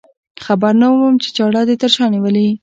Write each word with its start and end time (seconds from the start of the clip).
خبر 0.45 0.73
نه 0.81 0.87
وم 0.91 1.15
چې 1.23 1.29
چاړه 1.37 1.61
دې 1.67 1.75
تر 1.81 1.89
شا 1.95 2.05
نیولې. 2.13 2.47